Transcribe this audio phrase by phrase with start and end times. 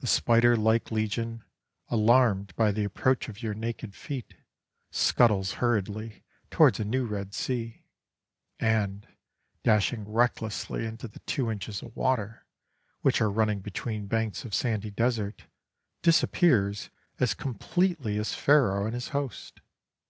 [0.00, 1.44] The spider like legion,
[1.88, 4.32] alarmed by the approach of your naked feet,
[4.90, 7.84] scuttles hurriedly towards a new Red Sea,
[8.58, 9.06] and,
[9.64, 12.46] dashing recklessly into the two inches of water,
[13.02, 15.44] which are running between banks of sandy desert,
[16.00, 16.88] disappears
[17.20, 19.60] as completely as Pharaoh and his host.